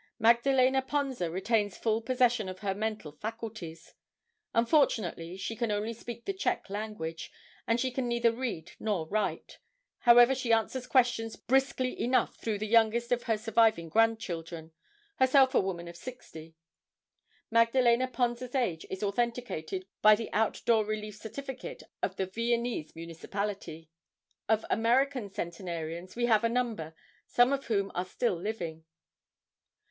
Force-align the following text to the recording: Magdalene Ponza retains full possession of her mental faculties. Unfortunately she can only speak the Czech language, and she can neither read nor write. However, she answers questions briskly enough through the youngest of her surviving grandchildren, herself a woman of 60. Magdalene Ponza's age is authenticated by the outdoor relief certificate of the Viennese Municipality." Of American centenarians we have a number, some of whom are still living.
Magdalene 0.17 0.81
Ponza 0.81 1.29
retains 1.29 1.77
full 1.77 2.01
possession 2.01 2.49
of 2.49 2.61
her 2.61 2.73
mental 2.73 3.11
faculties. 3.11 3.93
Unfortunately 4.51 5.37
she 5.37 5.55
can 5.55 5.69
only 5.69 5.93
speak 5.93 6.25
the 6.25 6.33
Czech 6.33 6.71
language, 6.71 7.31
and 7.67 7.79
she 7.79 7.91
can 7.91 8.07
neither 8.07 8.31
read 8.31 8.71
nor 8.79 9.07
write. 9.07 9.59
However, 9.99 10.33
she 10.33 10.51
answers 10.51 10.87
questions 10.87 11.35
briskly 11.35 12.01
enough 12.01 12.35
through 12.37 12.57
the 12.57 12.65
youngest 12.65 13.11
of 13.11 13.25
her 13.25 13.37
surviving 13.37 13.89
grandchildren, 13.89 14.71
herself 15.17 15.53
a 15.53 15.59
woman 15.59 15.87
of 15.87 15.95
60. 15.95 16.55
Magdalene 17.51 18.07
Ponza's 18.07 18.55
age 18.55 18.87
is 18.89 19.03
authenticated 19.03 19.85
by 20.01 20.15
the 20.15 20.33
outdoor 20.33 20.83
relief 20.83 21.13
certificate 21.17 21.83
of 22.01 22.15
the 22.15 22.25
Viennese 22.25 22.95
Municipality." 22.95 23.91
Of 24.49 24.65
American 24.71 25.29
centenarians 25.31 26.15
we 26.15 26.25
have 26.25 26.43
a 26.43 26.49
number, 26.49 26.95
some 27.27 27.53
of 27.53 27.65
whom 27.67 27.91
are 27.93 28.03
still 28.05 28.33
living. 28.35 28.83